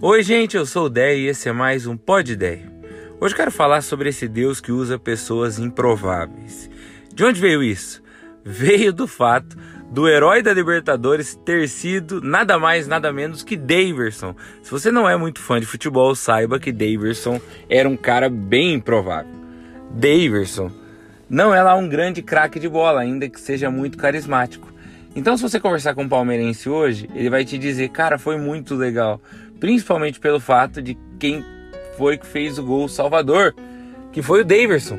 Oi, 0.00 0.22
gente, 0.22 0.56
eu 0.56 0.64
sou 0.64 0.86
o 0.86 0.88
Dé 0.88 1.16
e 1.16 1.26
esse 1.26 1.48
é 1.48 1.52
mais 1.52 1.84
um 1.84 1.96
Pod 1.96 2.32
Ideia. 2.32 2.72
Hoje 3.20 3.34
quero 3.34 3.50
falar 3.50 3.80
sobre 3.80 4.10
esse 4.10 4.28
Deus 4.28 4.60
que 4.60 4.70
usa 4.70 4.96
pessoas 4.96 5.58
improváveis. 5.58 6.70
De 7.12 7.24
onde 7.24 7.40
veio 7.40 7.64
isso? 7.64 8.00
Veio 8.44 8.92
do 8.92 9.08
fato 9.08 9.56
do 9.90 10.08
herói 10.08 10.40
da 10.40 10.54
Libertadores 10.54 11.34
ter 11.44 11.68
sido 11.68 12.20
nada 12.22 12.60
mais, 12.60 12.86
nada 12.86 13.12
menos 13.12 13.42
que 13.42 13.56
Daverson. 13.56 14.36
Se 14.62 14.70
você 14.70 14.92
não 14.92 15.10
é 15.10 15.16
muito 15.16 15.40
fã 15.40 15.58
de 15.58 15.66
futebol, 15.66 16.14
saiba 16.14 16.60
que 16.60 16.70
Daverson 16.70 17.40
era 17.68 17.88
um 17.88 17.96
cara 17.96 18.28
bem 18.28 18.74
improvável. 18.74 19.34
Daverson 19.90 20.70
não 21.28 21.52
é 21.52 21.60
lá 21.60 21.74
um 21.74 21.88
grande 21.88 22.22
craque 22.22 22.60
de 22.60 22.68
bola, 22.68 23.00
ainda 23.00 23.28
que 23.28 23.40
seja 23.40 23.68
muito 23.68 23.98
carismático. 23.98 24.72
Então, 25.18 25.36
se 25.36 25.42
você 25.42 25.58
conversar 25.58 25.96
com 25.96 26.04
um 26.04 26.08
palmeirense 26.08 26.68
hoje, 26.68 27.10
ele 27.12 27.28
vai 27.28 27.44
te 27.44 27.58
dizer, 27.58 27.88
cara, 27.88 28.20
foi 28.20 28.36
muito 28.36 28.76
legal. 28.76 29.20
Principalmente 29.58 30.20
pelo 30.20 30.38
fato 30.38 30.80
de 30.80 30.96
quem 31.18 31.44
foi 31.96 32.16
que 32.16 32.24
fez 32.24 32.56
o 32.56 32.62
gol 32.62 32.88
salvador, 32.88 33.52
que 34.12 34.22
foi 34.22 34.42
o 34.42 34.44
Daverson. 34.44 34.96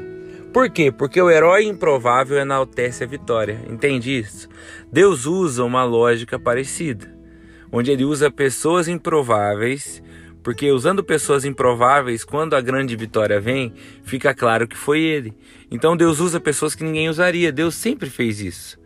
Por 0.52 0.70
quê? 0.70 0.92
Porque 0.92 1.22
o 1.22 1.32
herói 1.32 1.64
improvável 1.64 2.38
enaltece 2.38 3.02
a 3.02 3.08
vitória. 3.08 3.62
Entende 3.70 4.18
isso? 4.20 4.50
Deus 4.92 5.26
usa 5.26 5.64
uma 5.64 5.86
lógica 5.86 6.38
parecida, 6.38 7.10
onde 7.72 7.90
ele 7.90 8.04
usa 8.04 8.30
pessoas 8.30 8.90
improváveis, 8.90 10.04
porque 10.44 10.70
usando 10.70 11.02
pessoas 11.02 11.46
improváveis, 11.46 12.26
quando 12.26 12.58
a 12.58 12.62
grande 12.62 12.94
vitória 12.94 13.40
vem, 13.40 13.72
fica 14.04 14.34
claro 14.34 14.68
que 14.68 14.76
foi 14.76 15.00
ele. 15.00 15.34
Então 15.72 15.96
Deus 15.96 16.20
usa 16.20 16.42
pessoas 16.42 16.76
que 16.76 16.84
ninguém 16.84 17.08
usaria. 17.08 17.54
Deus 17.54 17.74
sempre 17.74 18.10
fez 18.10 18.42
isso. 18.42 18.80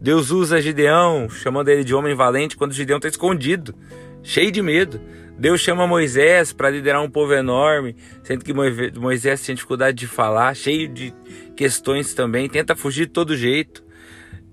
Deus 0.00 0.30
usa 0.30 0.62
Gideão, 0.62 1.28
chamando 1.28 1.68
ele 1.68 1.84
de 1.84 1.94
homem 1.94 2.14
valente, 2.14 2.56
quando 2.56 2.72
Gideão 2.72 2.96
está 2.96 3.08
escondido, 3.08 3.74
cheio 4.22 4.50
de 4.50 4.62
medo. 4.62 4.98
Deus 5.38 5.60
chama 5.60 5.86
Moisés 5.86 6.52
para 6.52 6.70
liderar 6.70 7.02
um 7.02 7.10
povo 7.10 7.34
enorme, 7.34 7.94
sendo 8.22 8.44
que 8.44 8.52
Moisés 8.98 9.44
tem 9.44 9.54
dificuldade 9.54 9.98
de 9.98 10.06
falar, 10.06 10.54
cheio 10.54 10.88
de 10.88 11.14
questões 11.54 12.14
também, 12.14 12.48
tenta 12.48 12.74
fugir 12.74 13.06
de 13.06 13.12
todo 13.12 13.36
jeito. 13.36 13.84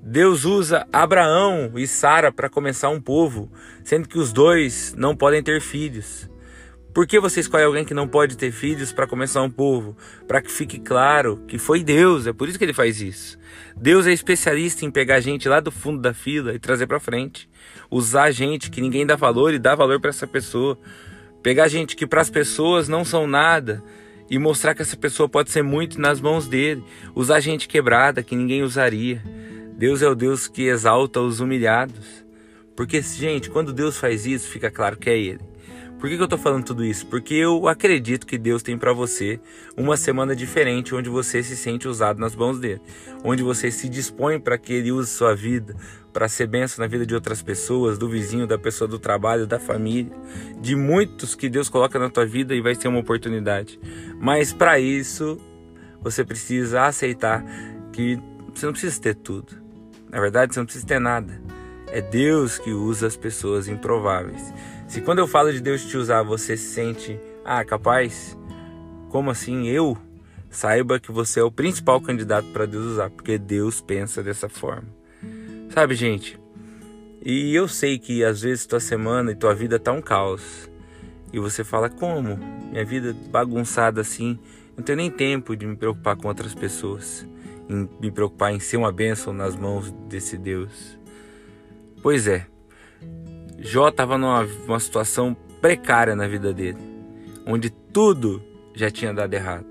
Deus 0.02 0.44
usa 0.44 0.86
Abraão 0.92 1.72
e 1.76 1.88
Sara 1.88 2.32
para 2.32 2.50
começar 2.50 2.90
um 2.90 3.00
povo, 3.00 3.50
sendo 3.84 4.08
que 4.08 4.18
os 4.18 4.34
dois 4.34 4.94
não 4.98 5.16
podem 5.16 5.42
ter 5.42 5.62
filhos. 5.62 6.30
Por 6.98 7.06
que 7.06 7.20
você 7.20 7.42
escolhe 7.42 7.64
alguém 7.64 7.86
que 7.86 7.94
não 7.94 8.08
pode 8.08 8.36
ter 8.36 8.52
filhos 8.52 8.92
para 8.92 9.06
começar 9.06 9.44
um 9.44 9.52
povo? 9.52 9.96
Para 10.28 10.42
que 10.42 10.52
fique 10.52 10.80
claro 10.80 11.38
que 11.48 11.60
foi 11.60 11.84
Deus, 11.84 12.26
é 12.26 12.34
por 12.34 12.50
isso 12.50 12.58
que 12.58 12.66
ele 12.66 12.74
faz 12.74 13.00
isso. 13.00 13.38
Deus 13.76 14.08
é 14.08 14.12
especialista 14.12 14.84
em 14.84 14.90
pegar 14.90 15.20
gente 15.20 15.48
lá 15.48 15.60
do 15.60 15.70
fundo 15.70 16.02
da 16.02 16.12
fila 16.12 16.56
e 16.56 16.60
trazer 16.60 16.88
para 16.88 17.00
frente. 17.00 17.48
Usar 17.92 18.32
gente 18.32 18.72
que 18.72 18.82
ninguém 18.82 19.06
dá 19.06 19.16
valor 19.16 19.54
e 19.54 19.60
dá 19.60 19.76
valor 19.76 20.02
para 20.02 20.10
essa 20.10 20.26
pessoa. 20.26 20.76
Pegar 21.44 21.68
gente 21.68 21.96
que 21.96 22.08
para 22.08 22.20
as 22.20 22.32
pessoas 22.32 22.90
não 22.90 23.06
são 23.06 23.28
nada 23.28 23.84
e 24.28 24.40
mostrar 24.40 24.74
que 24.74 24.82
essa 24.82 24.98
pessoa 24.98 25.30
pode 25.30 25.52
ser 25.52 25.62
muito 25.62 26.02
nas 26.02 26.20
mãos 26.20 26.48
dele. 26.48 26.84
Usar 27.14 27.42
gente 27.42 27.68
quebrada 27.68 28.24
que 28.24 28.36
ninguém 28.36 28.64
usaria. 28.64 29.22
Deus 29.78 30.02
é 30.02 30.10
o 30.10 30.16
Deus 30.16 30.48
que 30.48 30.64
exalta 30.64 31.20
os 31.20 31.42
humilhados. 31.42 32.26
Porque, 32.76 33.00
gente, 33.04 33.52
quando 33.52 33.72
Deus 33.72 34.00
faz 34.00 34.26
isso, 34.26 34.50
fica 34.50 34.72
claro 34.72 34.98
que 34.98 35.12
é 35.12 35.16
Ele. 35.16 35.57
Por 36.00 36.08
que, 36.10 36.16
que 36.16 36.22
eu 36.22 36.26
estou 36.26 36.38
falando 36.38 36.64
tudo 36.64 36.86
isso? 36.86 37.08
Porque 37.08 37.34
eu 37.34 37.68
acredito 37.68 38.28
que 38.28 38.38
Deus 38.38 38.62
tem 38.62 38.78
para 38.78 38.94
você 38.94 39.40
uma 39.76 39.98
semana 39.98 40.36
diferente, 40.36 40.94
onde 40.94 41.10
você 41.10 41.42
se 41.42 41.58
sente 41.58 41.88
usado 41.88 42.20
nas 42.20 42.36
mãos 42.36 42.60
dele, 42.60 42.82
onde 43.24 43.42
você 43.42 43.72
se 43.72 43.90
dispõe 43.90 44.40
para 44.40 44.58
que 44.60 44.74
ele 44.74 44.92
use 44.92 45.10
sua 45.10 45.36
vida 45.36 45.76
para 46.14 46.28
ser 46.28 46.48
benção 46.48 46.84
na 46.84 46.88
vida 46.88 47.06
de 47.06 47.14
outras 47.14 47.42
pessoas, 47.42 47.98
do 47.98 48.10
vizinho, 48.10 48.48
da 48.48 48.58
pessoa 48.58 48.88
do 48.88 48.98
trabalho, 48.98 49.46
da 49.46 49.60
família, 49.60 50.12
de 50.60 50.76
muitos 50.76 51.36
que 51.36 51.48
Deus 51.50 51.70
coloca 51.70 52.00
na 52.00 52.10
tua 52.10 52.26
vida 52.26 52.56
e 52.56 52.62
vai 52.62 52.74
ser 52.74 52.88
uma 52.88 53.00
oportunidade. 53.00 53.80
Mas 54.20 54.52
para 54.52 54.80
isso, 54.80 55.40
você 56.02 56.24
precisa 56.24 56.84
aceitar 56.84 57.44
que 57.92 58.20
você 58.54 58.66
não 58.66 58.74
precisa 58.74 59.00
ter 59.00 59.16
tudo. 59.16 59.54
Na 60.10 60.20
verdade, 60.20 60.54
você 60.54 60.60
não 60.60 60.66
precisa 60.66 60.88
ter 60.88 61.00
nada. 61.00 61.40
É 61.98 62.02
Deus 62.02 62.60
que 62.60 62.70
usa 62.70 63.08
as 63.08 63.18
pessoas 63.18 63.68
improváveis. 63.68 64.54
Se 64.88 65.02
quando 65.02 65.18
eu 65.18 65.28
falo 65.28 65.52
de 65.52 65.60
Deus 65.60 65.84
te 65.84 65.98
usar, 65.98 66.22
você 66.22 66.56
se 66.56 66.72
sente, 66.72 67.20
ah, 67.44 67.66
capaz? 67.66 68.38
Como 69.10 69.32
assim 69.32 69.66
eu? 69.66 69.98
Saiba 70.48 71.00
que 71.00 71.12
você 71.12 71.40
é 71.40 71.44
o 71.44 71.50
principal 71.50 72.00
candidato 72.00 72.50
para 72.50 72.68
Deus 72.68 72.86
usar, 72.86 73.10
porque 73.10 73.40
Deus 73.40 73.82
pensa 73.82 74.22
dessa 74.22 74.48
forma. 74.48 74.88
Sabe, 75.72 75.96
gente? 75.96 76.40
E 77.26 77.56
eu 77.56 77.68
sei 77.68 77.98
que 77.98 78.24
às 78.24 78.42
vezes 78.44 78.68
tua 78.68 78.80
semana 78.80 79.32
e 79.32 79.36
tua 79.36 79.56
vida 79.56 79.80
tá 79.80 79.92
um 79.92 80.00
caos. 80.00 80.70
E 81.34 81.40
você 81.40 81.64
fala, 81.64 81.90
como? 81.90 82.38
Minha 82.70 82.86
vida 82.86 83.16
bagunçada 83.32 84.02
assim, 84.02 84.38
não 84.78 84.84
tenho 84.84 84.98
nem 84.98 85.10
tempo 85.10 85.56
de 85.56 85.66
me 85.66 85.76
preocupar 85.76 86.16
com 86.16 86.28
outras 86.28 86.54
pessoas, 86.54 87.28
em 87.68 87.90
me 88.00 88.12
preocupar 88.12 88.54
em 88.54 88.60
ser 88.60 88.78
uma 88.78 88.92
bênção 88.92 89.34
nas 89.34 89.56
mãos 89.56 89.92
desse 90.08 90.38
Deus. 90.38 90.96
Pois 92.08 92.26
é, 92.26 92.48
Jó 93.60 93.90
estava 93.90 94.18
numa 94.18 94.80
situação 94.80 95.36
precária 95.60 96.16
na 96.16 96.26
vida 96.26 96.54
dele, 96.54 96.78
onde 97.46 97.70
tudo 97.70 98.42
já 98.74 98.90
tinha 98.90 99.14
dado 99.14 99.34
errado. 99.34 99.66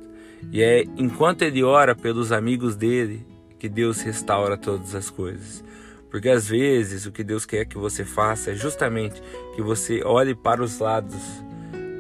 E 0.53 0.63
é 0.63 0.85
enquanto 0.99 1.41
ele 1.41 1.63
ora 1.63 1.95
pelos 1.95 2.33
amigos 2.33 2.77
dele 2.77 3.27
que 3.59 3.71
Deus 3.71 4.03
restaura 4.03 4.59
todas 4.59 4.95
as 4.95 5.09
coisas. 5.09 5.65
Porque 6.11 6.29
às 6.29 6.47
vezes 6.47 7.07
o 7.07 7.11
que 7.11 7.25
Deus 7.25 7.47
quer 7.47 7.65
que 7.65 7.79
você 7.79 8.05
faça 8.05 8.51
é 8.51 8.55
justamente 8.55 9.23
que 9.55 9.63
você 9.63 10.03
olhe 10.05 10.35
para 10.35 10.63
os 10.63 10.79
lados 10.79 11.43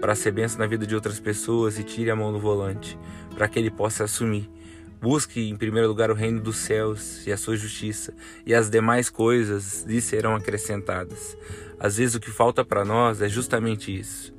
para 0.03 0.15
ser 0.15 0.33
benção 0.33 0.59
na 0.59 0.67
vida 0.67 0.87
de 0.87 0.95
outras 0.95 1.19
pessoas 1.19 1.79
e 1.79 1.83
tire 1.83 2.11
a 2.11 2.15
mão 2.15 2.31
do 2.31 2.39
volante, 2.39 2.99
para 3.35 3.49
que 3.49 3.59
ele 3.59 3.71
possa 3.71 4.05
assumir. 4.05 4.51
Busque 5.01 5.49
em 5.49 5.57
primeiro 5.57 5.89
lugar 5.89 6.11
o 6.11 6.15
reino 6.15 6.41
dos 6.41 6.57
céus 6.57 7.27
e 7.27 7.33
a 7.33 7.37
sua 7.37 7.57
justiça, 7.57 8.15
e 8.45 8.55
as 8.55 8.71
demais 8.71 9.11
coisas 9.11 9.84
lhe 9.84 10.01
serão 10.01 10.34
acrescentadas. 10.34 11.37
Às 11.79 11.99
vezes 11.99 12.15
o 12.15 12.21
que 12.21 12.31
falta 12.31 12.65
para 12.65 12.84
nós 12.84 13.21
é 13.21 13.29
justamente 13.29 13.97
isso: 13.97 14.35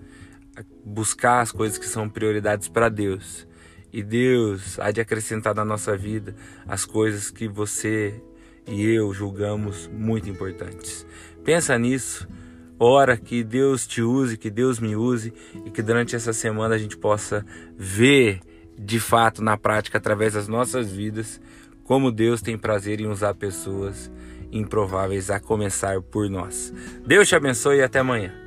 buscar 0.83 1.41
as 1.41 1.51
coisas 1.51 1.77
que 1.77 1.85
são 1.85 2.09
prioridades 2.09 2.67
para 2.67 2.89
Deus. 2.89 3.47
E 3.93 4.03
Deus 4.03 4.77
há 4.79 4.91
de 4.91 4.99
acrescentar 4.99 5.55
na 5.55 5.63
nossa 5.63 5.95
vida 5.95 6.35
as 6.67 6.83
coisas 6.83 7.31
que 7.31 7.47
você 7.47 8.21
e 8.67 8.83
eu 8.85 9.13
julgamos 9.13 9.87
muito 9.87 10.29
importantes. 10.29 11.05
Pensa 11.43 11.77
nisso, 11.79 12.27
ora 12.77 13.15
que 13.15 13.43
Deus 13.43 13.87
te 13.87 14.01
use, 14.01 14.37
que 14.37 14.49
Deus 14.49 14.79
me 14.79 14.95
use 14.95 15.33
e 15.65 15.71
que 15.71 15.81
durante 15.81 16.15
essa 16.15 16.33
semana 16.33 16.75
a 16.75 16.77
gente 16.77 16.97
possa 16.97 17.45
ver 17.77 18.41
de 18.77 18.99
fato 18.99 19.43
na 19.43 19.57
prática 19.57 19.97
através 19.97 20.33
das 20.33 20.47
nossas 20.47 20.91
vidas 20.91 21.41
como 21.83 22.11
Deus 22.11 22.41
tem 22.41 22.57
prazer 22.57 22.99
em 22.99 23.07
usar 23.07 23.33
pessoas 23.33 24.11
improváveis 24.51 25.29
a 25.29 25.39
começar 25.39 26.01
por 26.01 26.29
nós. 26.29 26.73
Deus 27.05 27.27
te 27.27 27.35
abençoe 27.35 27.77
e 27.77 27.83
até 27.83 27.99
amanhã. 27.99 28.46